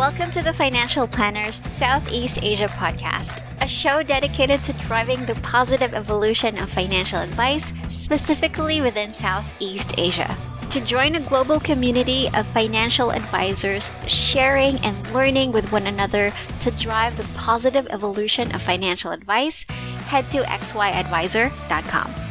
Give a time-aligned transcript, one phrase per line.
[0.00, 5.92] Welcome to the Financial Planners Southeast Asia podcast, a show dedicated to driving the positive
[5.92, 10.34] evolution of financial advice, specifically within Southeast Asia.
[10.70, 16.70] To join a global community of financial advisors sharing and learning with one another to
[16.70, 19.64] drive the positive evolution of financial advice,
[20.08, 22.29] head to xyadvisor.com.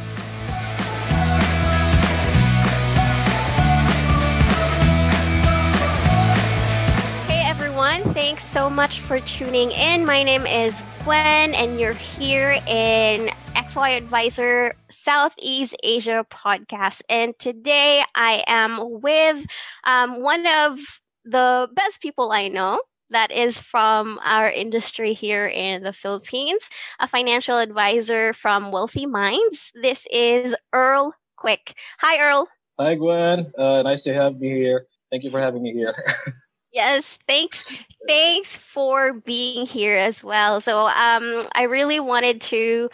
[8.20, 10.04] Thanks so much for tuning in.
[10.04, 17.00] My name is Gwen, and you're here in XY Advisor Southeast Asia podcast.
[17.08, 19.46] And today I am with
[19.84, 20.78] um, one of
[21.24, 22.82] the best people I know.
[23.08, 29.72] That is from our industry here in the Philippines, a financial advisor from Wealthy Minds.
[29.80, 31.74] This is Earl Quick.
[32.00, 32.48] Hi, Earl.
[32.78, 33.50] Hi, Gwen.
[33.56, 34.86] Uh, nice to have you here.
[35.10, 35.94] Thank you for having me here.
[36.72, 37.64] Yes, thanks.
[38.06, 40.60] Thanks for being here as well.
[40.60, 42.90] So, um, I really wanted to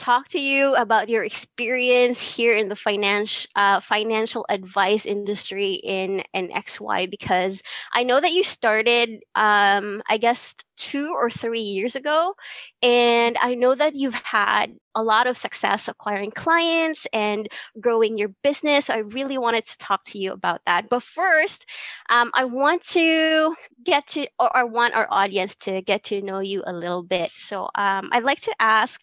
[0.00, 6.24] talk to you about your experience here in the finance uh, financial advice industry in
[6.32, 7.62] in XY because
[7.92, 12.34] I know that you started um, I guess two or three years ago
[12.82, 17.46] and I know that you've had a lot of success acquiring clients and
[17.80, 18.88] growing your business.
[18.90, 20.88] I really wanted to talk to you about that.
[20.88, 21.66] But first,
[22.08, 26.62] um, I want to get to, or want our audience to get to know you
[26.66, 27.30] a little bit.
[27.36, 29.00] So um, I'd like to ask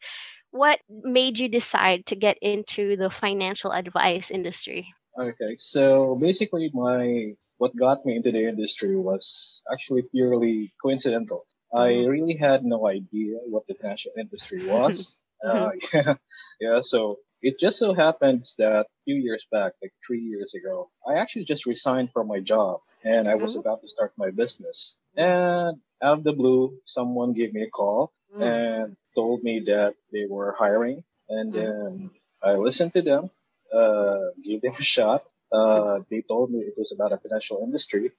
[0.58, 4.88] what made you decide to get into the financial advice industry?
[5.20, 11.46] Okay, so basically, my what got me into the industry was actually purely coincidental.
[11.74, 12.10] I mm-hmm.
[12.10, 15.18] really had no idea what the financial industry was.
[15.46, 16.14] uh, yeah,
[16.60, 16.82] yeah.
[16.82, 21.16] So it just so happens that a few years back, like three years ago, I
[21.16, 23.60] actually just resigned from my job and I was mm-hmm.
[23.60, 24.96] about to start my business.
[25.16, 28.42] And out of the blue, someone gave me a call mm.
[28.42, 31.04] and told me that they were hiring.
[31.30, 31.56] And mm.
[31.56, 32.10] then
[32.44, 33.30] I listened to them,
[33.74, 35.24] uh, gave them a shot.
[35.52, 38.12] Uh, they told me it was about a financial industry.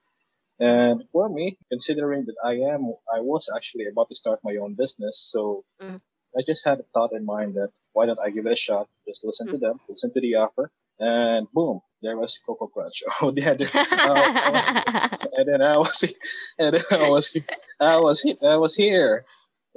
[0.60, 4.74] And for me, considering that I am, I was actually about to start my own
[4.74, 5.28] business.
[5.30, 6.00] So mm.
[6.36, 8.88] I just had a thought in mind that why don't I give it a shot?
[9.06, 9.52] Just listen mm.
[9.52, 13.02] to them, listen to the offer, and boom, there was Coco Crunch.
[13.22, 16.04] Oh, yeah, uh, and then I was,
[16.58, 17.34] and then I was,
[17.80, 19.24] I was, I was here.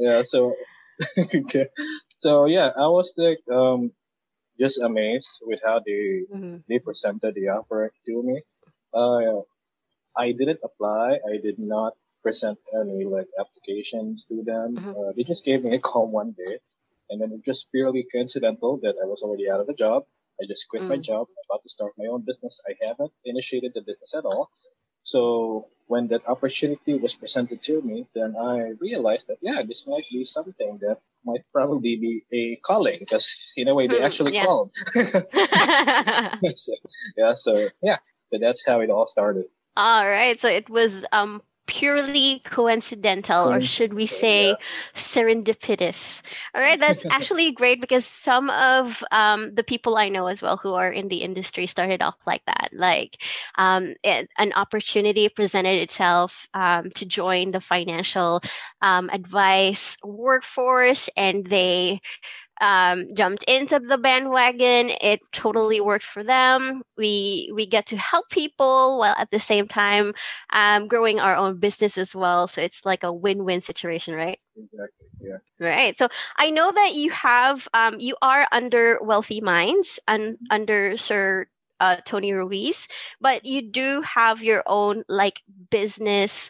[0.01, 0.56] Yeah, so,
[2.25, 3.91] so yeah, I was like, um,
[4.59, 6.57] just amazed with how they mm-hmm.
[6.67, 8.41] they presented the offer to me.
[8.94, 9.45] Uh,
[10.17, 11.19] I didn't apply.
[11.31, 14.69] I did not present any like applications to them.
[14.75, 14.90] Mm-hmm.
[14.90, 16.57] Uh, they just gave me a call one day,
[17.11, 20.06] and then it was just purely coincidental that I was already out of the job.
[20.41, 20.90] I just quit mm.
[20.90, 21.28] my job.
[21.29, 22.59] I'm about to start my own business.
[22.67, 24.50] I haven't initiated the business at all.
[25.03, 30.06] So when that opportunity was presented to me, then I realized that yeah, this might
[30.12, 34.34] be something that might probably be a calling because in a way they mm, actually
[34.35, 34.45] yeah.
[34.45, 34.72] called.
[36.56, 36.73] so,
[37.17, 37.97] yeah, so yeah,
[38.31, 39.45] but that's how it all started.
[39.75, 44.55] All right, so it was um purely coincidental, or should we say yeah.
[44.93, 46.21] serendipitous?
[46.53, 50.57] All right, that's actually great because some of um, the people I know as well
[50.57, 52.71] who are in the industry started off like that.
[52.73, 53.17] Like
[53.57, 58.41] um, it, an opportunity presented itself um, to join the financial
[58.81, 62.01] um, advice workforce, and they
[62.59, 64.89] um, jumped into the bandwagon.
[65.01, 66.84] It totally worked for them.
[66.97, 70.13] We we get to help people while at the same time
[70.51, 72.47] um, growing our own business as well.
[72.47, 74.40] So it's like a win-win situation, right?
[74.56, 75.07] Exactly.
[75.22, 75.38] Yeah.
[75.59, 75.95] Right.
[75.97, 76.07] So
[76.38, 81.47] I know that you have um, you are under Wealthy Minds and under Sir
[81.79, 82.88] uh, Tony Ruiz,
[83.19, 86.50] but you do have your own like business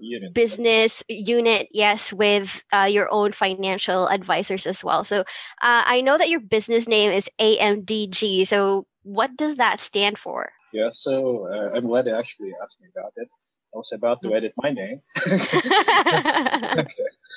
[0.00, 0.34] unit.
[0.34, 5.04] business unit, yes, with uh, your own financial advisors as well.
[5.04, 5.24] So uh,
[5.60, 8.46] I know that your business name is AMDG.
[8.46, 10.52] So what does that stand for?
[10.72, 13.28] Yeah, so uh, I'm glad you actually asked me about it.
[13.74, 14.36] I was about to mm-hmm.
[14.36, 15.00] edit my name.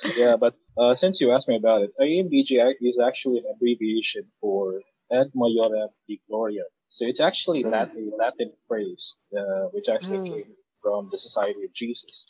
[0.18, 4.82] yeah, but uh, since you asked me about it, AMDG is actually an abbreviation for
[5.12, 6.64] Ad Majorem Dei Gloria.
[6.90, 7.72] So it's actually mm.
[7.72, 10.34] Latin, Latin phrase, uh, which actually mm.
[10.34, 12.26] came from the Society of Jesus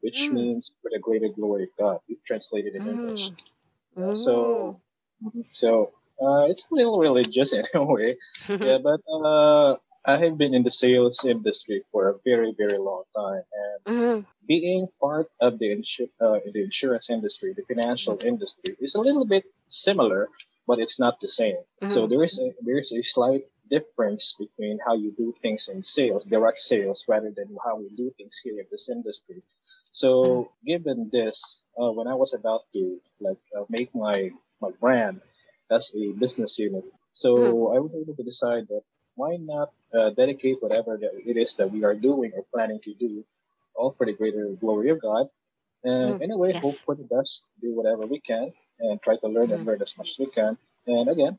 [0.00, 0.32] which mm.
[0.32, 1.98] means for the greater glory of God.
[2.08, 2.88] We've translated in mm.
[2.88, 3.30] English.
[3.96, 4.80] Uh, so,
[5.24, 5.40] mm-hmm.
[5.52, 5.92] so
[6.22, 8.16] uh, it's a little religious in a way,
[8.48, 8.78] yeah.
[8.82, 13.42] But uh, I have been in the sales industry for a very, very long time,
[13.62, 14.26] and mm.
[14.46, 18.26] being part of the, insu- uh, the insurance industry, the financial mm.
[18.26, 20.28] industry, is a little bit similar,
[20.66, 21.58] but it's not the same.
[21.90, 25.84] So there is a there is a slight difference between how you do things in
[25.84, 29.42] sales, direct sales, rather than how we do things here in this industry.
[30.00, 31.38] So given this,
[31.80, 32.82] uh, when I was about to
[33.26, 34.30] like uh, make my
[34.62, 35.20] my brand
[35.76, 36.84] as a business unit,
[37.22, 37.66] so Mm.
[37.74, 38.82] I was able to decide that
[39.20, 39.68] why not
[39.98, 43.24] uh, dedicate whatever that it is that we are doing or planning to do,
[43.74, 45.26] all for the greater glory of God,
[45.84, 46.22] and Mm.
[46.22, 46.62] in a way Yes.
[46.62, 49.66] hope for the best, do whatever we can, and try to learn and Mhm.
[49.66, 50.56] learn as much as we can.
[50.86, 51.38] And again,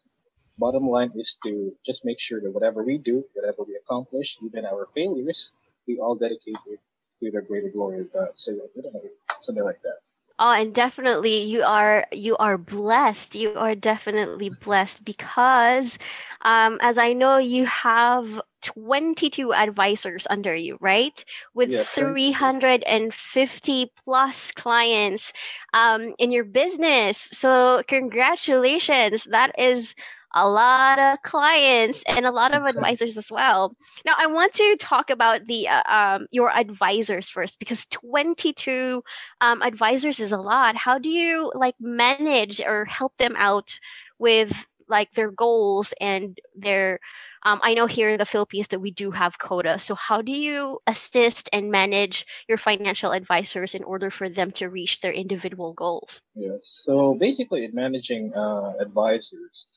[0.58, 4.66] bottom line is to just make sure that whatever we do, whatever we accomplish, even
[4.66, 5.52] our failures,
[5.88, 6.80] we all dedicate it
[7.20, 8.30] to the greater glory of God.
[8.36, 9.02] So I don't know,
[9.42, 10.00] something like that.
[10.40, 13.36] Oh, and definitely you are you are blessed.
[13.36, 15.94] You are definitely blessed because
[16.42, 21.24] um, as I know you have 22 advisors under you, right?
[21.54, 25.32] With Yeah, 350 plus clients
[25.74, 27.18] um, in your business.
[27.18, 29.26] So congratulations.
[29.26, 29.96] That is
[30.34, 33.76] a lot of clients and a lot of advisors as well.
[34.06, 39.04] Now I want to talk about the uh, um, your advisors first because 22
[39.42, 40.76] um, advisors is a lot.
[40.76, 43.80] How do you like manage or help them out
[44.20, 44.54] with
[44.88, 47.00] like their goals and their?
[47.42, 49.80] Um, I know here in the Philippines that we do have quota.
[49.80, 54.68] So how do you assist and manage your financial advisors in order for them to
[54.68, 56.22] reach their individual goals?
[56.36, 56.60] Yes.
[56.84, 59.68] So basically, in managing uh, advisors,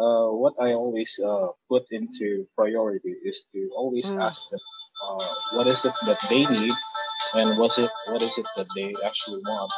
[0.00, 4.28] uh, what I always uh, put into priority is to always Mm.
[4.28, 4.60] ask them
[5.08, 6.74] uh, what is it that they need
[7.34, 9.72] and what it what is it that they actually want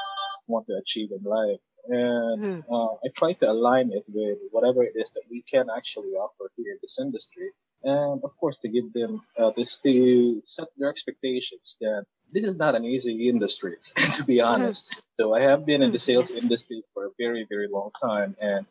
[0.48, 1.60] want to achieve in life.
[1.88, 2.64] And Mhm.
[2.70, 6.50] uh, I try to align it with whatever it is that we can actually offer
[6.56, 7.50] here in this industry.
[7.84, 12.56] And of course, to give them uh, this to set their expectations that this is
[12.56, 13.76] not an easy industry,
[14.16, 14.84] to be honest.
[15.18, 18.36] So I have been in the Mm, sales industry for a very, very long time,
[18.40, 18.66] and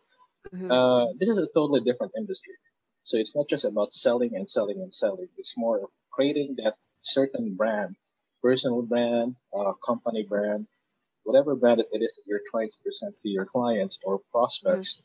[0.54, 0.72] Mhm.
[0.72, 2.56] uh, this is a totally different industry.
[3.04, 5.30] So it's not just about selling and selling and selling.
[5.38, 7.96] It's more of creating that certain brand,
[8.42, 10.68] personal brand, uh, company brand,
[11.24, 15.00] whatever brand it is that you're trying to present to your clients or prospects.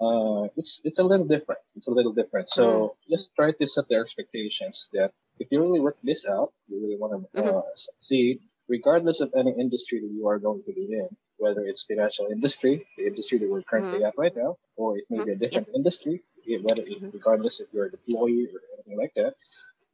[0.00, 1.60] Uh, it's it's a little different.
[1.76, 2.48] It's a little different.
[2.50, 6.80] So just try to set their expectations that if you really work this out, you
[6.82, 10.86] really want to uh, succeed, regardless of any industry that you are going to be
[11.02, 11.08] in,
[11.40, 15.20] whether it's financial industry, the industry that we're currently at right now, or it may
[15.22, 16.22] be a different industry,
[16.66, 17.12] whether it, Mhm.
[17.12, 19.34] regardless if you're an employee or anything like that,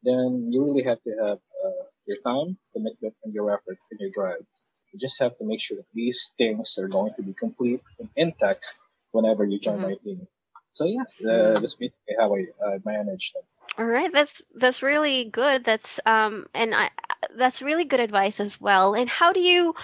[0.02, 4.10] then you really have to have uh, your time, commitment, and your effort and your
[4.10, 4.44] drive.
[4.92, 8.08] You just have to make sure that these things are going to be complete and
[8.16, 8.64] intact
[9.12, 9.88] whenever you join Mhm.
[9.88, 10.26] my team.
[10.72, 13.44] So yeah, uh, that's basically how I uh, manage them.
[13.78, 15.64] All right, that's that's really good.
[15.64, 16.90] That's um and I
[17.36, 18.94] that's really good advice as well.
[18.94, 19.74] And how do you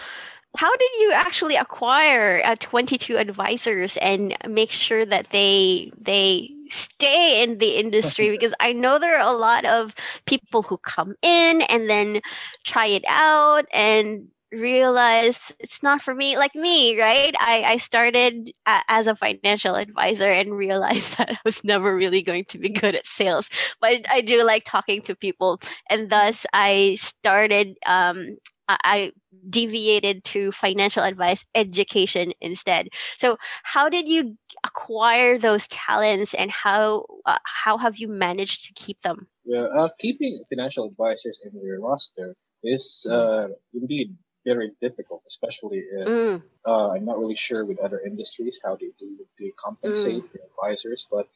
[0.56, 7.42] how did you actually acquire uh, 22 advisors and make sure that they they stay
[7.42, 8.30] in the industry?
[8.36, 9.94] Because I know there are a lot of
[10.26, 12.20] people who come in and then
[12.64, 18.52] try it out and realize it's not for me like me right i, I started
[18.66, 22.68] uh, as a financial advisor and realized that i was never really going to be
[22.68, 23.48] good at sales
[23.80, 28.36] but i do like talking to people and thus i started um,
[28.68, 29.10] I I
[29.48, 32.88] deviated to financial advice education instead.
[33.18, 38.72] So, how did you acquire those talents, and how uh, how have you managed to
[38.74, 39.26] keep them?
[39.44, 46.08] Yeah, uh, keeping financial advisors in your roster is uh, indeed very difficult, especially if
[46.08, 50.32] Mm, uh, I'm not really sure with other industries how they do they compensate Mm.
[50.32, 51.26] their advisors, but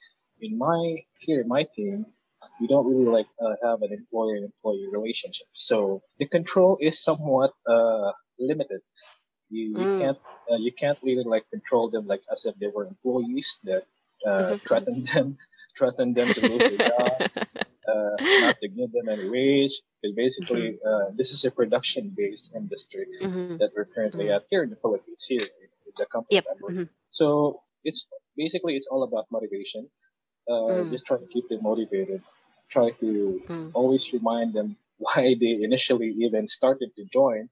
[0.40, 2.06] in my here in my team,
[2.60, 7.52] we don't really like uh, have an employer employee relationship, so the control is somewhat
[7.68, 8.80] uh, limited.
[9.50, 10.00] You, you Mm.
[10.00, 10.18] can't
[10.50, 13.84] uh, you can't really like control them like as if they were employees that
[14.26, 15.36] uh, threaten them
[15.78, 17.22] threaten them to lose their job
[18.44, 19.75] not to give them any wage.
[20.02, 23.58] Because basically, uh, this is a production-based industry Mhm.
[23.58, 24.37] that we're currently Mhm.
[24.37, 25.42] at here in the Philippines, here
[25.87, 26.37] in the company.
[26.37, 26.44] Yep.
[26.62, 26.87] Mm-hmm.
[27.11, 27.26] So
[27.85, 28.06] it's
[28.37, 29.82] basically it's all about motivation.
[30.49, 30.90] Uh, Mm.
[30.92, 32.20] Just try to keep them motivated.
[32.70, 33.11] Try to
[33.49, 33.70] Mm.
[33.75, 34.68] always remind them
[35.04, 37.42] why they initially even started to join,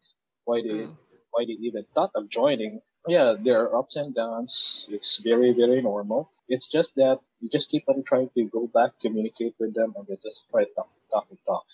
[0.46, 0.96] why they Mm.
[1.32, 2.80] why they even thought of joining.
[3.06, 4.86] Yeah, there are ups and downs.
[4.90, 6.30] It's very, very normal.
[6.48, 10.06] It's just that you just keep on trying to go back, communicate with them, and
[10.06, 11.64] they just try to talk, talk, and talk.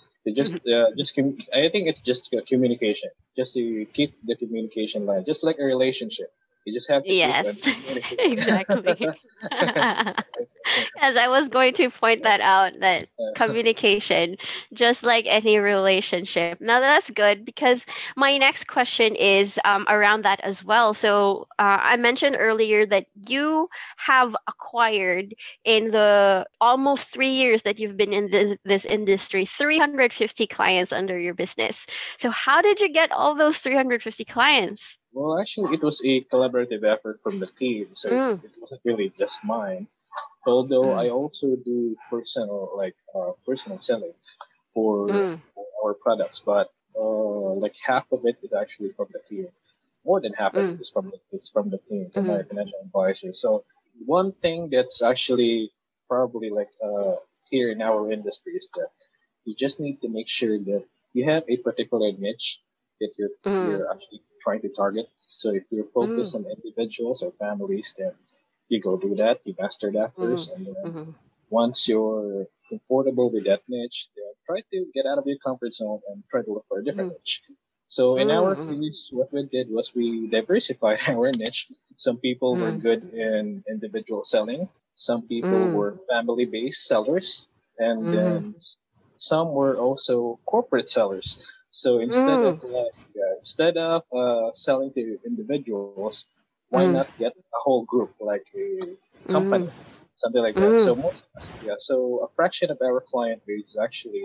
[0.24, 1.14] they just, uh, just.
[1.14, 3.10] Com- I think it's just communication.
[3.36, 6.32] Just to keep the communication line, just like a relationship.
[6.64, 7.60] You just have to Yes,
[8.18, 9.08] exactly.
[11.00, 14.36] As I was going to point that out, that communication,
[14.72, 16.60] just like any relationship.
[16.60, 17.84] Now that's good because
[18.16, 20.94] my next question is um, around that as well.
[20.94, 27.80] So uh, I mentioned earlier that you have acquired in the almost three years that
[27.80, 31.86] you've been in this, this industry 350 clients under your business.
[32.18, 34.98] So how did you get all those 350 clients?
[35.12, 38.42] Well, actually, it was a collaborative effort from the team, so Mm.
[38.42, 39.86] it wasn't really just mine.
[40.46, 40.96] Although Mm.
[40.96, 44.14] I also do personal, like uh, personal selling
[44.74, 45.40] for, Mm.
[45.54, 49.48] for our products, but uh, like half of it is actually from the team.
[50.04, 50.70] More than half of Mm.
[50.70, 52.48] it is from the, is from the team, from my Mhm.
[52.48, 53.32] financial advisor.
[53.32, 53.64] So
[54.06, 55.72] one thing that's actually
[56.08, 57.16] probably like uh,
[57.50, 58.90] here in our industry is that
[59.44, 62.60] you just need to make sure that you have a particular niche
[63.00, 63.54] that you're Mm.
[63.60, 65.06] you're actually trying to target.
[65.40, 68.12] So if you're focused on individuals or families, then
[68.68, 69.40] you go do that.
[69.44, 71.14] You master that first, and then Mhm.
[71.50, 76.00] once you're comfortable with that niche, then try to get out of your comfort zone
[76.08, 77.42] and try to look for a different niche.
[77.88, 78.66] So in our Mm.
[78.66, 81.68] case, what we did was we diversified our niche.
[81.98, 82.82] Some people were Mm.
[82.88, 84.68] good in individual selling.
[84.96, 85.72] Some people Mm.
[85.72, 87.46] were family-based sellers,
[87.78, 88.12] and Mhm.
[88.12, 88.54] then
[89.18, 91.38] some were also corporate sellers.
[91.72, 92.52] So instead Mm.
[92.52, 96.08] of like, yeah, instead of uh, selling to individuals,
[96.50, 96.86] why Mm.
[96.86, 98.96] not get a whole group like a
[99.32, 99.72] company, Mm.
[100.14, 100.74] something like that?
[100.74, 100.78] Mm.
[100.78, 101.22] So most,
[101.60, 104.22] yeah, so a fraction of our client base is actually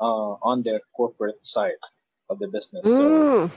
[0.00, 1.82] uh, on the corporate side
[2.30, 2.94] of the business.
[2.96, 3.50] So Mm.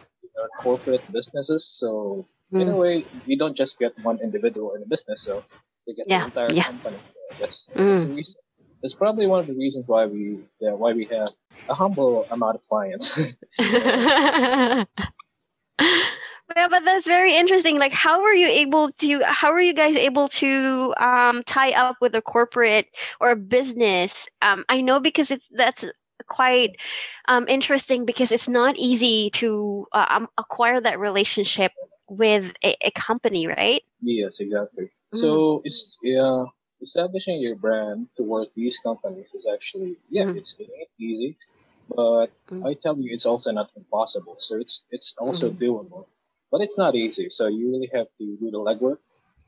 [0.62, 1.66] corporate businesses.
[1.80, 2.78] So in a Mm.
[2.78, 5.24] way, you don't just get one individual in a business.
[5.26, 5.46] So
[5.86, 6.66] you get Yeah, the entire yeah.
[6.66, 7.00] company.
[7.14, 8.36] So that's, that's
[8.82, 11.30] That's probably one of the reasons why we yeah, why we have
[11.68, 13.18] a humble amount of clients.
[13.60, 14.86] yeah,
[16.70, 17.78] but that's very interesting.
[17.78, 19.22] Like, how were you able to?
[19.26, 22.88] How were you guys able to um, tie up with a corporate
[23.20, 24.28] or a business?
[24.42, 25.86] Um, I know because it's that's
[26.28, 26.78] quite
[27.28, 31.72] um, interesting because it's not easy to uh, um, acquire that relationship
[32.10, 33.84] with a, a company, right?
[34.02, 34.90] yes, exactly.
[35.14, 35.20] Mm.
[35.20, 36.46] So it's yeah,
[36.82, 40.36] establishing your brand towards these companies is actually yeah, Mm.
[40.36, 41.38] it's it ain't easy,
[41.90, 42.66] but Mm.
[42.66, 44.36] I tell you, it's also not impossible.
[44.40, 45.58] So it's it's also Mm.
[45.64, 46.08] doable,
[46.52, 47.30] but it's not easy.
[47.30, 49.00] So you really have to do the legwork.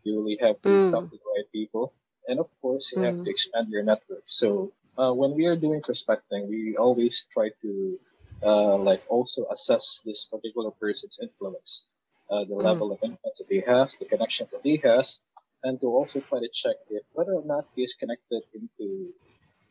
[0.04, 0.92] You really have to Mm.
[0.92, 1.94] talk to the right people,
[2.28, 3.24] and of course, you have Mm.
[3.24, 4.24] to expand your network.
[4.28, 8.00] So uh, when we are doing prospecting, we always try to
[8.44, 11.84] uh, like also assess this particular person's influence,
[12.30, 12.68] uh, the Mm.
[12.70, 15.20] level of influence that he has, the connection that he has,
[15.64, 18.86] and to also try to check if whether or not he is connected into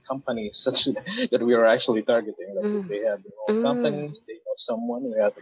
[0.08, 0.84] companies such
[1.30, 2.48] that we are actually targeting.
[2.56, 2.88] Like if Mm.
[2.88, 3.62] they have their own Mm.
[3.68, 5.32] companies, they know someone who has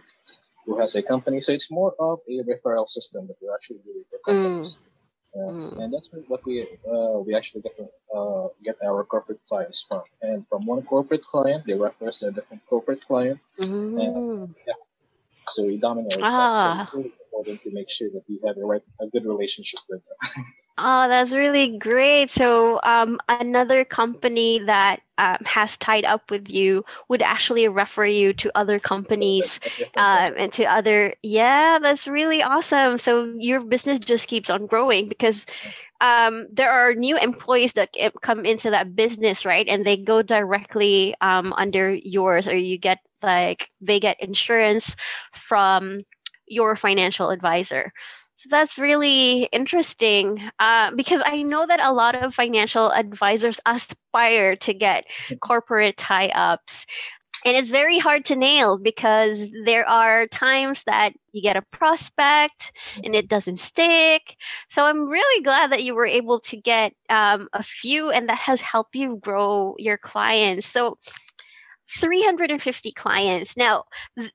[0.65, 1.41] who has a company.
[1.41, 4.77] So it's more of a referral system that we're actually doing for companies.
[5.35, 5.77] Uh, Mm.
[5.81, 6.55] And that's what we
[6.93, 7.75] uh, we actually get
[8.15, 10.03] uh, get our corporate clients from.
[10.27, 13.39] And from one corporate client, they refer us to a different corporate client.
[13.59, 14.53] Mm.
[15.51, 16.09] So we dominate.
[16.19, 16.23] that.
[16.23, 16.89] Ah.
[16.91, 19.79] So it's really important to make sure that you have a right a good relationship
[19.89, 20.45] with them.
[20.77, 22.29] Oh, that's really great.
[22.29, 28.33] So, um, another company that um, has tied up with you would actually refer you
[28.33, 29.59] to other companies
[29.97, 31.15] um, and to other.
[31.23, 32.97] Yeah, that's really awesome.
[32.97, 35.45] So your business just keeps on growing because
[36.01, 39.67] um, there are new employees that come into that business, right?
[39.67, 44.95] And they go directly um, under yours, or you get like they get insurance
[45.33, 46.01] from
[46.47, 47.91] your financial advisor.
[48.39, 54.55] So that's really interesting uh, because I know that a lot of financial advisors aspire
[54.55, 55.03] to get
[55.41, 56.85] corporate tie ups.
[57.45, 62.71] And it's very hard to nail because there are times that you get a prospect
[63.03, 64.35] and it doesn't stick.
[64.69, 68.37] So I'm really glad that you were able to get um, a few and that
[68.37, 70.67] has helped you grow your clients.
[70.67, 70.97] So
[71.99, 73.55] 350 clients.
[73.57, 73.85] Now,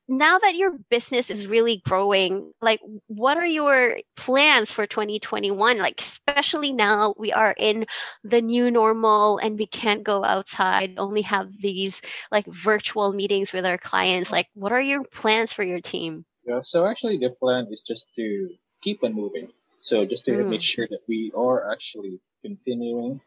[0.09, 5.79] now that your business is really growing, like what are your plans for 2021?
[5.79, 7.87] Like especially now we are in
[8.25, 13.65] the new normal and we can't go outside, only have these like virtual meetings with
[13.65, 14.31] our clients.
[14.31, 16.25] Like what are your plans for your team?
[16.47, 18.51] Yeah, so actually the plan is just to
[18.83, 19.53] keep on moving.
[19.81, 20.49] So just to Mm.
[20.49, 23.21] make sure that we are actually continuing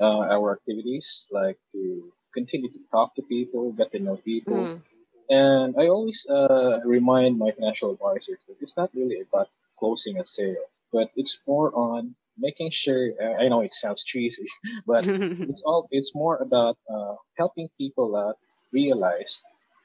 [0.00, 4.56] uh, our activities, like to continue to talk to people, get to know people.
[4.56, 4.82] Mm.
[5.30, 9.48] And I always uh, remind my financial advisors that it's not really about
[9.78, 13.12] closing a sale, but it's more on making sure.
[13.22, 14.46] Uh, I know it sounds cheesy,
[14.86, 15.06] but
[15.52, 15.88] it's all.
[15.90, 18.36] It's more about uh, helping people out
[18.72, 19.40] realize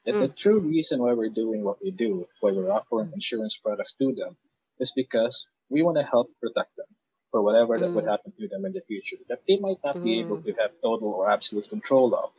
[0.06, 3.94] that the true reason why we're doing what we do, why we're offering insurance products
[3.98, 4.36] to them,
[4.80, 6.86] is because we want to help protect them.
[7.30, 8.10] For whatever that would mm.
[8.10, 10.44] happen to them in the future that they might not be able mm.
[10.44, 12.30] to have total or absolute control of.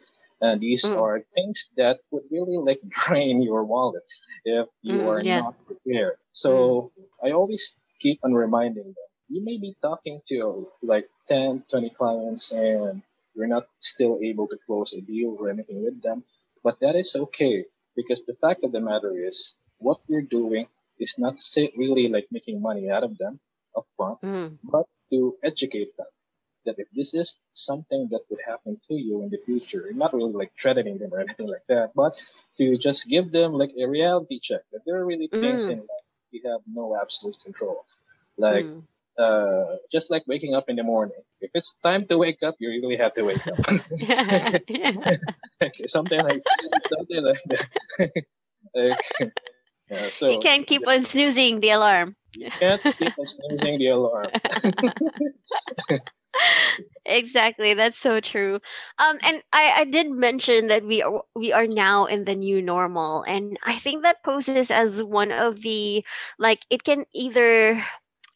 [0.41, 0.97] And these mm.
[0.97, 4.03] are things that would really like drain your wallet
[4.45, 5.41] if you mm, are yeah.
[5.41, 6.17] not prepared.
[6.33, 6.91] So
[7.23, 9.09] I always keep on reminding them.
[9.27, 13.01] You may be talking to like 10, 20 clients and
[13.35, 16.23] you're not still able to close a deal or anything with them,
[16.63, 17.65] but that is okay
[17.95, 20.67] because the fact of the matter is what you're doing
[20.99, 21.39] is not
[21.77, 23.39] really like making money out of them
[23.75, 24.57] upfront, mm.
[24.63, 26.07] but to educate them
[26.65, 30.33] that if this is something that would happen to you in the future, not really
[30.33, 32.13] like threatening them or anything like that, but
[32.57, 35.71] to just give them like a reality check that there are really things mm.
[35.71, 37.85] in life you have no absolute control.
[38.37, 38.83] Like mm.
[39.17, 41.21] uh, just like waking up in the morning.
[41.41, 43.59] If it's time to wake up, you really have to wake up.
[43.91, 45.17] yeah.
[45.87, 46.41] something like
[46.89, 48.11] something like that.
[48.75, 49.33] like,
[49.89, 52.15] yeah, so you can't keep on snoozing the alarm.
[52.33, 54.31] You can't keep on snoozing the alarm.
[57.05, 58.59] exactly that's so true
[58.99, 62.61] um and i i did mention that we are we are now in the new
[62.61, 66.03] normal and i think that poses as one of the
[66.37, 67.83] like it can either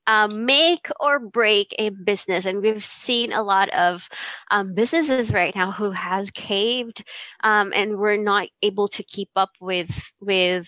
[0.08, 4.08] um, make or break a business and we've seen a lot of
[4.52, 7.04] um, businesses right now who has caved
[7.42, 10.68] um, and we're not able to keep up with with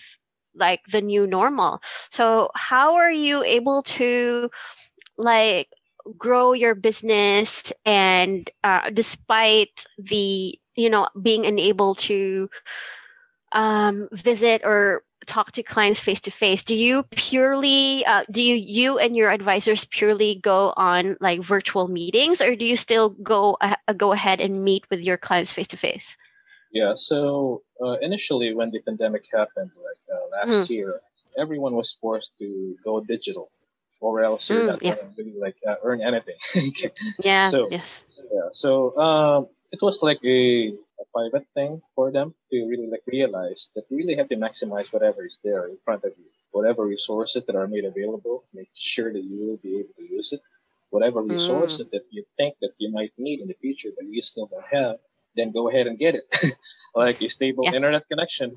[0.56, 1.80] like the new normal.
[2.10, 4.50] So how are you able to
[5.18, 5.68] like
[6.16, 12.48] grow your business and uh, despite the you know being unable to
[13.52, 18.54] um, visit or talk to clients face to face do you purely uh, do you
[18.54, 23.56] you and your advisors purely go on like virtual meetings or do you still go
[23.60, 26.16] uh, go ahead and meet with your clients face to face
[26.80, 27.18] yeah so
[27.84, 30.70] uh, initially when the pandemic happened like uh, last mm.
[30.76, 30.90] year
[31.44, 32.48] everyone was forced to
[32.84, 33.46] go digital
[34.00, 34.94] or else you're mm, not yeah.
[34.94, 36.36] going to really like uh, earn anything.
[37.20, 37.50] yeah.
[37.50, 38.02] So yes.
[38.32, 38.48] Yeah.
[38.52, 43.68] So um, it was like a, a private thing for them to really like realize
[43.74, 46.24] that you really have to maximize whatever is there in front of you.
[46.52, 50.32] Whatever resources that are made available, make sure that you will be able to use
[50.32, 50.40] it.
[50.90, 51.32] Whatever mm.
[51.32, 51.90] resources mm.
[51.90, 54.96] that you think that you might need in the future but you still don't have,
[55.36, 56.24] then go ahead and get it.
[56.94, 57.74] like a stable yeah.
[57.74, 58.56] internet connection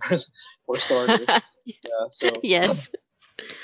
[0.66, 1.28] for starters.
[1.66, 2.06] yeah.
[2.12, 2.88] So yes.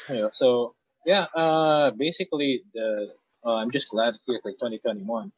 [0.09, 0.27] Yeah.
[0.33, 0.75] So
[1.05, 3.13] yeah, uh, basically, the
[3.45, 5.31] uh, I'm just glad here for 2021.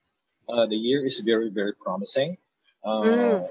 [0.49, 2.37] Uh, the year is very, very promising.
[2.83, 3.49] Uh, mm.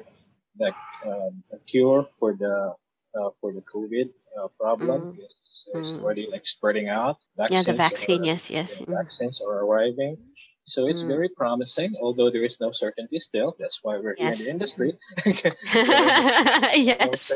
[0.58, 0.72] The
[1.06, 2.74] um, cure for the
[3.14, 4.08] uh, for the COVID
[4.40, 5.18] uh, problem mm.
[5.18, 5.34] is,
[5.74, 6.02] is mm.
[6.02, 7.18] already like spreading out.
[7.36, 8.22] Vaccines yeah, the vaccine.
[8.22, 8.78] Are, yes, yes.
[8.80, 8.96] Mm.
[8.96, 10.16] Vaccines are arriving.
[10.66, 11.08] So it's mm.
[11.08, 13.54] very promising, although there is no certainty still.
[13.58, 14.38] That's why we're yes.
[14.38, 14.98] here in the industry.
[16.74, 17.30] yes.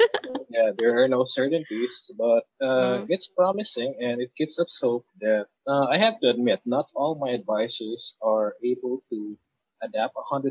[0.50, 3.06] yeah, there are no certainties, but uh, mm.
[3.08, 7.14] it's promising and it gives us hope that uh, I have to admit, not all
[7.14, 9.38] my advisors are able to
[9.80, 10.50] adapt 100%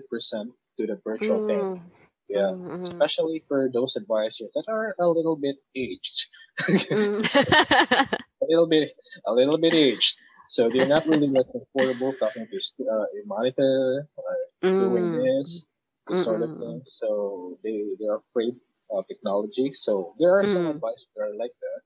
[0.80, 1.48] to the virtual mm.
[1.48, 1.84] thing.
[2.30, 2.86] Yeah, mm-hmm.
[2.86, 6.28] especially for those advisors that are a little bit aged.
[6.62, 7.26] Mm.
[7.36, 8.92] a little bit,
[9.26, 10.16] a little bit aged.
[10.50, 14.82] So they're not really like comfortable talking to uh, a monitor, uh, mm.
[14.82, 15.68] doing this,
[16.08, 16.82] this sort of thing.
[16.86, 18.58] So they they're afraid
[18.90, 19.72] of technology.
[19.76, 20.54] So there are mm.
[20.54, 21.80] some advice that are like that.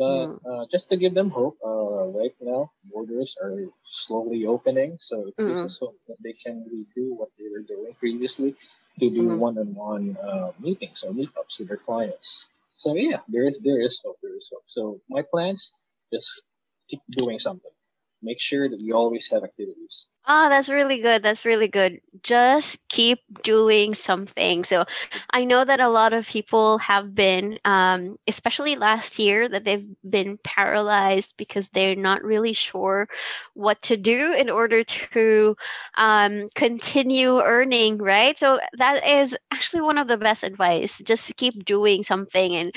[0.00, 0.40] But mm.
[0.48, 5.60] uh, just to give them hope, uh, right now borders are slowly opening, so gives
[5.60, 8.56] us hope that they can redo what they were doing previously
[8.98, 9.44] to do mm-hmm.
[9.44, 12.46] one-on-one uh, meetings or meetups with their clients.
[12.78, 14.16] So yeah, there is there is hope.
[14.22, 14.64] There is hope.
[14.68, 15.70] So my plans,
[16.10, 16.30] just
[16.88, 17.70] keep doing something
[18.22, 20.06] make sure that you always have activities.
[20.26, 21.22] Ah, that's really good.
[21.22, 22.00] That's really good.
[22.22, 24.64] Just keep doing something.
[24.64, 24.84] So,
[25.30, 29.86] I know that a lot of people have been, um, especially last year, that they've
[30.08, 33.08] been paralyzed because they're not really sure
[33.54, 35.56] what to do in order to
[35.96, 38.38] um, continue earning, right?
[38.38, 41.00] So, that is actually one of the best advice.
[41.04, 42.74] Just keep doing something and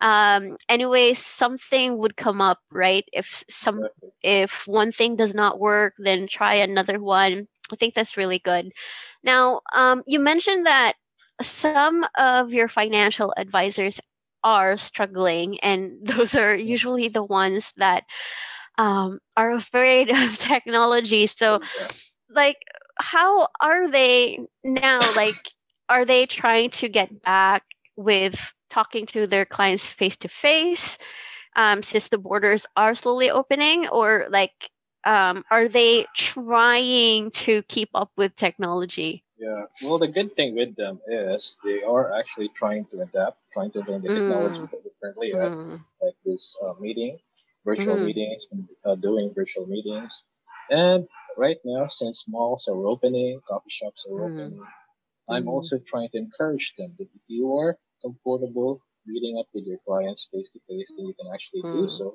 [0.00, 3.04] um anyway something would come up right?
[3.12, 3.82] If some
[4.22, 7.48] if one thing does not work then try another one.
[7.72, 8.72] I think that's really good.
[9.24, 10.94] Now um you mentioned that
[11.42, 13.94] some of your financial advisors
[14.42, 18.04] are struggling and those are usually the ones that
[18.78, 21.26] um are afraid of technology.
[21.26, 21.60] So
[22.30, 22.58] like
[22.98, 25.12] how are they now?
[25.12, 25.36] Like
[25.88, 27.64] are they trying to get back
[27.96, 30.98] with talking to their clients face to face
[31.82, 34.70] since the borders are slowly opening or like
[35.04, 40.74] um, are they trying to keep up with technology yeah well the good thing with
[40.76, 44.70] them is they are actually trying to adapt trying to learn the technology mm.
[44.70, 45.80] that we currently mm.
[46.02, 47.18] like this uh, meeting
[47.64, 48.06] virtual mm-hmm.
[48.06, 48.46] meetings
[48.86, 50.12] uh, doing virtual meetings
[50.70, 54.26] And right now, since malls are opening, coffee shops are Mm.
[54.26, 54.64] opening,
[55.28, 55.52] I'm Mm.
[55.54, 57.72] also trying to encourage them that if you are
[58.06, 61.98] comfortable meeting up with your clients face to face, then you can actually do Mm.
[61.98, 62.14] so.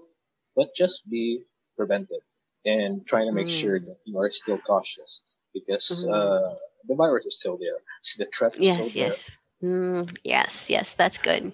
[0.56, 1.44] But just be
[1.78, 2.24] preventive
[2.66, 3.88] and trying to make sure Mm.
[3.88, 5.24] that you are still cautious
[5.54, 6.12] because Mm.
[6.12, 6.56] uh,
[6.88, 7.80] the virus is still there.
[8.04, 9.18] So The threat is still Yes, there.
[9.20, 9.38] yes.
[9.64, 11.54] Mm, yes, yes, that's good.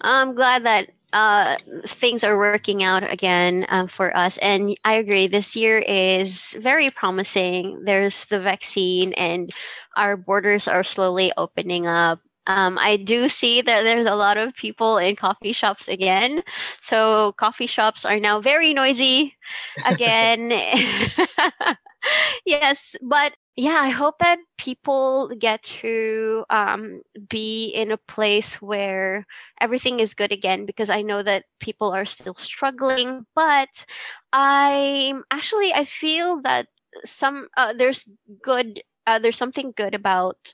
[0.00, 4.30] I'm glad that uh, things are working out again um, for us.
[4.30, 7.82] And I agree, this year is very promising.
[7.84, 9.50] There's the vaccine, and
[9.96, 12.20] our borders are slowly opening up.
[12.46, 16.42] Um, I do see that there's a lot of people in coffee shops again.
[16.80, 19.36] So, coffee shops are now very noisy
[19.84, 20.50] again.
[22.46, 29.26] yes, but yeah, I hope that people get to um, be in a place where
[29.60, 33.26] everything is good again because I know that people are still struggling.
[33.34, 33.86] But
[34.32, 36.68] I'm actually, I feel that
[37.04, 38.06] some uh, there's
[38.42, 40.52] good, uh, there's something good about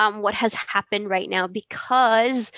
[0.00, 2.52] um, what has happened right now because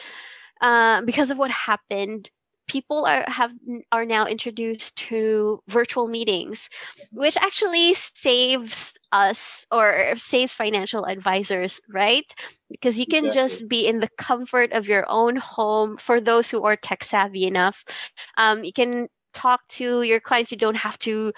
[0.63, 2.31] uh, because of what happened
[2.69, 3.51] people are have
[3.93, 6.71] are now introduced to virtual meetings
[7.13, 12.35] which actually saves us or saves financial advisors right
[12.71, 13.31] because you can Exactly.
[13.31, 17.47] just be in the comfort of your own home for those who are tech savvy
[17.47, 17.85] enough
[18.39, 20.53] um, you can talk to your clients.
[20.53, 21.33] You don't have to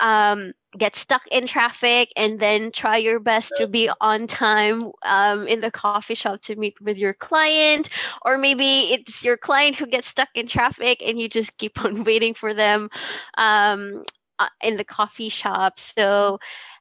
[0.00, 5.46] um, get stuck in traffic and then try your best to be on time um,
[5.46, 7.88] in the coffee shop to meet with your client.
[8.24, 12.04] Or maybe it's your client who gets stuck in traffic and you just keep on
[12.04, 12.88] waiting for them
[13.36, 14.04] um,
[14.38, 15.78] uh, in the coffee shop.
[15.78, 16.38] So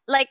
[0.07, 0.29] like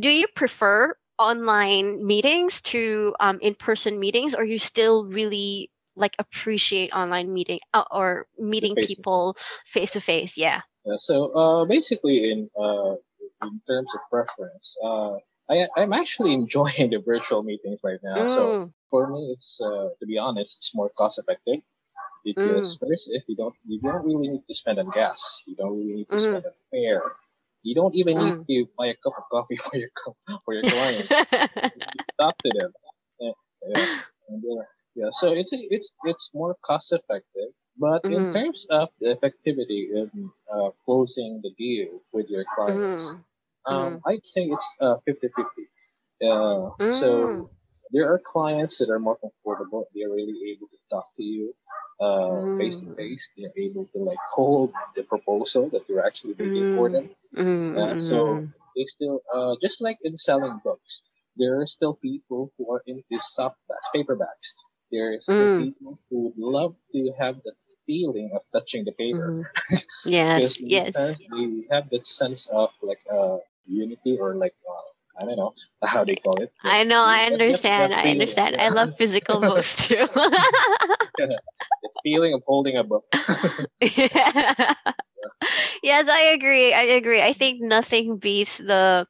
[0.00, 4.34] do you prefer online meetings to um, in-person meetings?
[4.34, 8.98] Or you still really like appreciate online meeting uh, or meeting face-to-face.
[8.98, 9.36] people
[9.66, 12.94] face to face yeah Yeah, so uh, basically, in uh,
[13.42, 15.14] in terms of preference, uh,
[15.50, 18.24] I I'm actually enjoying the virtual meetings right now.
[18.26, 21.60] So Mm, for me, it's uh, to be honest, it's more cost effective
[22.24, 25.76] because first, if you don't you don't really need to spend on gas, you don't
[25.78, 26.28] really need to Mhm.
[26.28, 27.02] spend on fare,
[27.62, 28.48] you don't even need Mm.
[28.48, 31.10] to buy a cup of coffee for your co- for your client.
[32.20, 32.72] Talk to them.
[33.20, 33.32] Yeah,
[33.66, 33.84] yeah.
[34.28, 34.64] And, uh,
[35.00, 37.50] yeah, so it's it's it's more cost effective.
[37.78, 38.32] But in Mhm.
[38.36, 43.24] terms of the effectivity in uh, closing the deal with your clients, Mhm.
[43.66, 45.64] um, I'd say it's uh, 50-50.
[46.22, 46.92] Uh, Mm.
[47.00, 47.50] so
[47.92, 49.88] there are clients that are more comfortable.
[49.94, 51.54] They're really able to talk to you
[52.00, 52.96] uh, face to Mm.
[52.96, 53.24] face.
[53.36, 57.10] They're able to like hold the proposal that you're actually making for them.
[57.36, 61.02] Mm, Yeah, mm, so mm, they still, uh, just like in selling books,
[61.36, 64.48] there are still people who are into softbacks, paperbacks.
[64.90, 65.62] There still Mm.
[65.62, 70.34] people who would love to have that feeling of touching the paper mhm.
[70.34, 71.18] because Yes, yes.
[71.30, 76.04] they have that sense of like uh, unity or like uh, I don't know how
[76.04, 76.52] they call it.
[76.62, 77.94] I know, I understand.
[77.94, 78.56] I understand.
[78.58, 80.02] I love physical books too.
[81.82, 83.04] the feeling of holding a book.
[83.80, 84.74] Yeah.
[85.82, 86.72] yes, I agree.
[86.72, 87.22] I agree.
[87.22, 89.06] I think nothing beats the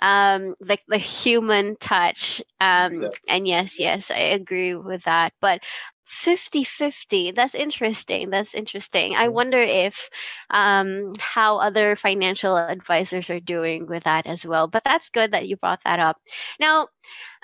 [0.00, 2.42] um like the human touch.
[2.60, 3.10] Um Yeah.
[3.28, 5.32] and yes, yes, I agree with that.
[5.40, 5.60] But
[6.04, 8.30] 50-50, that's interesting.
[8.30, 9.14] That's interesting.
[9.16, 10.08] I wonder if
[10.50, 14.60] um how other financial advisors are doing with that as well.
[14.60, 16.16] But that's good that you brought that up.
[16.60, 16.88] Now,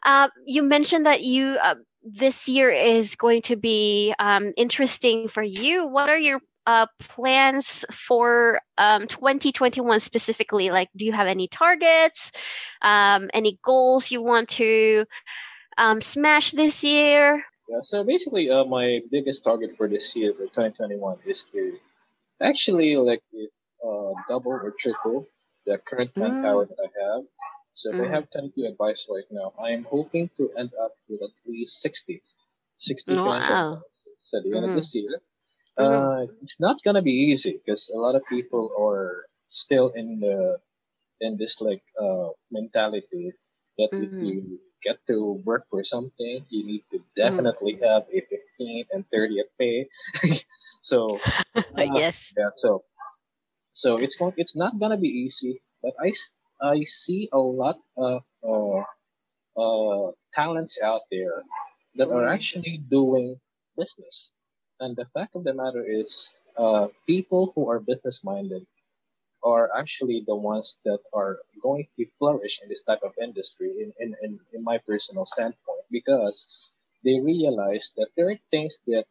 [0.05, 5.43] uh, you mentioned that you uh, this year is going to be um, interesting for
[5.43, 5.87] you.
[5.89, 10.71] What are your uh, plans for um, 2021 specifically?
[10.71, 12.33] Like, do you have any targets,
[12.83, 15.05] um, any goals you want to
[15.79, 17.45] um, smash this year?
[17.69, 21.79] Yeah, so basically, uh, my biggest target for this year, for 2021, is to
[22.41, 23.23] actually like
[23.85, 25.27] uh, double or triple
[25.67, 27.23] the current manpower that I have.
[27.75, 28.15] So if I Mm.
[28.15, 32.23] have 22 advisors right now, I am hoping to end up with at least 60,
[32.79, 33.85] 60 financial Wow.
[34.35, 34.67] at the end Mhm.
[34.67, 35.21] of this year.
[35.79, 36.11] Mhm.
[36.13, 40.59] Uh, it's not gonna be easy because a lot of people are still in the
[41.21, 43.33] in this like uh, mentality
[43.79, 44.21] that if Mhm.
[44.21, 49.51] you get to work for something, you need to definitely have a 15 and 30th
[49.59, 49.89] pay.
[50.83, 51.23] so
[51.79, 52.35] uh, yes.
[52.37, 52.85] yeah, so
[53.73, 56.13] so it's going it's not gonna be easy, but I
[56.63, 58.83] I see a lot of uh,
[59.61, 61.43] uh, talents out there
[61.97, 62.33] that are Mm.
[62.33, 63.41] actually doing
[63.77, 64.31] business.
[64.83, 68.67] And the fact of the matter is, uh, people who are business minded
[69.45, 73.93] are actually the ones that are going to flourish in this type of industry, in,
[74.01, 76.47] in, in, in my personal standpoint, because
[77.05, 79.07] they realize that there are things that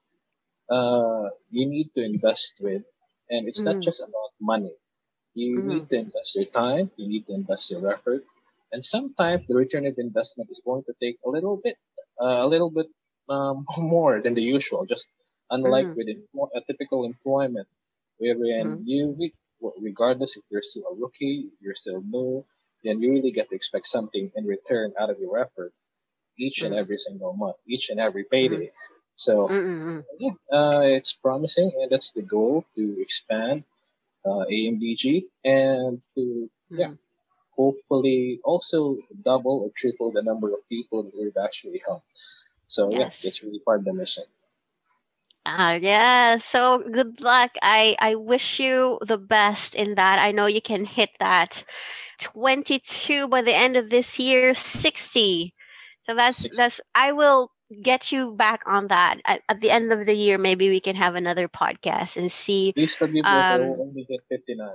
[0.69, 2.84] uh, you need to invest with,
[3.29, 3.84] and it's not Mm.
[3.84, 4.75] just about money.
[5.36, 5.69] You mm-hmm.
[5.69, 8.23] need to invest your time, you need to invest your effort,
[8.73, 11.77] and sometimes the return of investment is going to take a little bit,
[12.21, 12.88] uh, a little bit
[13.29, 14.86] um, more than the usual.
[14.86, 15.07] Just
[15.51, 16.39] unlike mm-hmm.
[16.39, 17.67] with a typical employment,
[18.17, 18.83] wherein mm-hmm.
[18.85, 19.31] you,
[19.79, 22.43] regardless if you're still a rookie, you're still new,
[22.83, 25.71] then you really get to expect something in return out of your effort
[26.37, 26.79] each and mm.
[26.79, 28.67] every single month, each and every payday.
[28.67, 28.71] Mm.
[29.15, 29.51] So
[30.19, 33.63] yeah, uh, it's promising, and that's the goal to expand
[34.25, 36.97] uh, AMDG and to yeah, mm.
[37.55, 42.05] hopefully also double or triple the number of people that we've actually helped.
[42.67, 43.23] So yes.
[43.23, 44.23] yeah, it's really part of the mission.
[45.45, 46.38] Uh, yeah.
[46.38, 47.51] So good luck.
[47.62, 50.19] I I wish you the best in that.
[50.19, 51.63] I know you can hit that
[52.19, 55.54] 22 by the end of this year, 60.
[56.06, 57.51] So that's that's I will
[57.82, 60.38] get you back on that at, at, the end of the year.
[60.38, 62.73] Maybe we can have another podcast and see.
[62.73, 64.69] Please forgive me um, only get 59.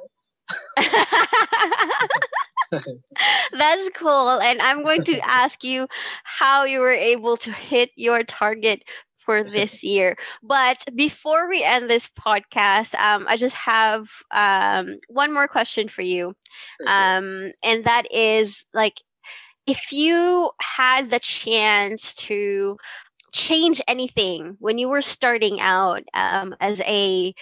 [3.53, 4.41] That's cool.
[4.41, 5.89] And I'm going to ask you
[6.25, 8.85] how you were able to hit your target
[9.27, 10.17] for this year.
[10.43, 16.03] But before we end this podcast, um, I just have um, one more question for
[16.03, 16.35] you.
[16.87, 18.95] Um, and that is like,
[19.67, 22.79] if you had the chance to
[23.33, 27.35] change anything when you were starting out um, as a,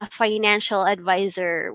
[0.00, 1.72] a, financial advisor,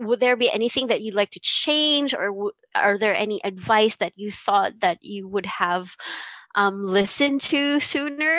[0.00, 3.96] would there be anything that you'd like to change, or w- are there any advice
[3.96, 5.94] that you thought that you would have
[6.56, 8.38] um, listened to sooner?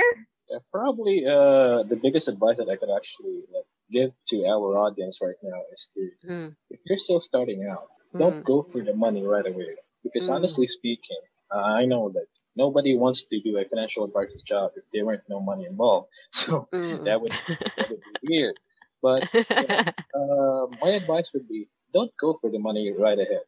[0.51, 5.19] Yeah, probably uh, the biggest advice that I could actually like, give to our audience
[5.21, 6.55] right now is to, mm.
[6.69, 7.87] if you're still starting out,
[8.17, 8.43] don't mm.
[8.43, 9.75] go for the money right away.
[10.03, 10.33] Because mm.
[10.33, 12.25] honestly speaking, I know that
[12.57, 16.09] nobody wants to do a financial advisor's job if there weren't no money involved.
[16.31, 17.31] So that, would,
[17.77, 18.55] that would be weird.
[19.01, 23.45] But uh, my advice would be don't go for the money right ahead.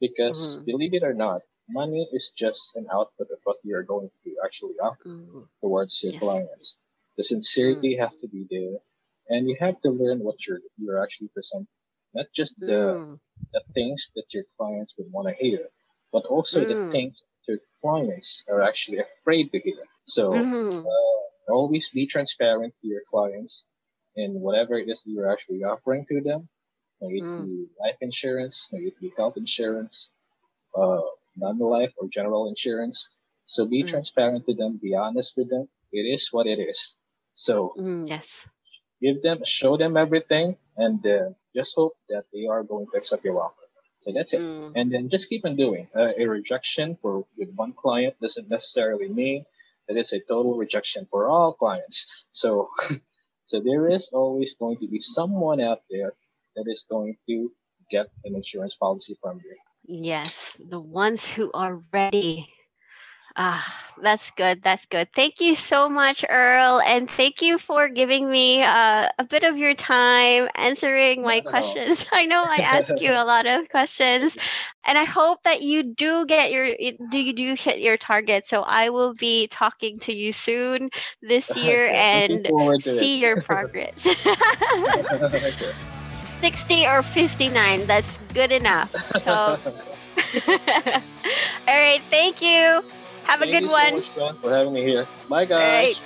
[0.00, 0.66] Because mm.
[0.66, 4.74] believe it or not, money is just an output of what you're going to actually
[4.82, 5.46] offer mm.
[5.60, 6.22] towards your yes.
[6.22, 6.76] clients.
[7.16, 8.00] The sincerity mm.
[8.00, 8.78] has to be there,
[9.28, 11.68] and you have to learn what you're you're actually presenting,
[12.14, 13.18] not just the mm.
[13.52, 15.68] the things that your clients would want to hear,
[16.12, 16.92] but also the mm.
[16.92, 17.14] things
[17.46, 19.84] your clients are actually afraid to hear.
[20.06, 20.78] So mm-hmm.
[20.78, 23.64] uh, always be transparent to your clients
[24.16, 26.48] in whatever it is you're actually offering to them.
[27.00, 27.46] May it mm.
[27.46, 30.08] be life insurance, may it be health insurance,
[30.76, 31.00] uh,
[31.36, 33.06] non-life or general insurance.
[33.46, 33.90] So be mm.
[33.90, 35.68] transparent to them, be honest with them.
[35.92, 36.96] It is what it is.
[37.34, 38.46] So mm, yes,
[39.00, 43.24] give them, show them everything, and uh, just hope that they are going to accept
[43.24, 43.64] your offer.
[44.02, 44.40] So that's it.
[44.40, 44.72] Mm.
[44.76, 45.88] And then just keep on doing.
[45.96, 49.44] Uh, a rejection for with one client doesn't necessarily mean
[49.88, 52.06] that it's a total rejection for all clients.
[52.32, 52.68] So,
[53.44, 56.12] so there is always going to be someone out there
[56.56, 57.50] that is going to
[57.90, 59.56] get an insurance policy from you.
[59.86, 62.48] Yes, the ones who are ready.
[63.36, 64.62] Ah, that's good.
[64.62, 65.08] That's good.
[65.14, 69.56] Thank you so much, Earl, and thank you for giving me uh, a bit of
[69.56, 72.04] your time answering my questions.
[72.12, 74.36] I know I ask you a lot of questions,
[74.84, 76.70] and I hope that you do get your
[77.10, 78.46] do you do hit your target.
[78.46, 80.90] So I will be talking to you soon
[81.22, 84.06] this year and see your progress.
[86.44, 87.86] 60 or 59.
[87.86, 88.90] That's good enough.
[89.22, 89.32] So,
[90.46, 90.58] all
[91.66, 92.02] right.
[92.10, 92.84] Thank you.
[93.24, 94.02] Have thank a good one.
[94.02, 95.06] So much, for having me here.
[95.30, 95.98] Bye, guys.